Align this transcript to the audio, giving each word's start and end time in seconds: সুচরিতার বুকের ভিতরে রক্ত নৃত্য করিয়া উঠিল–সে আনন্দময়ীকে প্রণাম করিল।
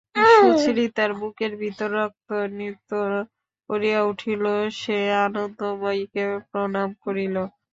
সুচরিতার 0.31 1.11
বুকের 1.19 1.51
ভিতরে 1.61 1.93
রক্ত 1.97 2.29
নৃত্য 2.51 2.91
করিয়া 3.69 3.99
উঠিল–সে 4.09 4.97
আনন্দময়ীকে 5.23 6.23
প্রণাম 6.49 6.89
করিল। 7.03 7.35